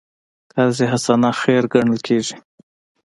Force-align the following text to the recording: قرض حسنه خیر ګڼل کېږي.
قرض 0.51 0.77
حسنه 0.91 1.29
خیر 1.41 1.63
ګڼل 1.73 1.99
کېږي. 2.07 2.35